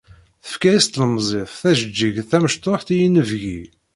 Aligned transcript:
Tefka-yas 0.43 0.85
tlemẓit 0.87 1.51
tajeǧǧigt 1.61 2.21
d 2.23 2.27
tamecṭuḥt 2.29 2.87
i 2.93 2.97
inebgi. 3.05 3.61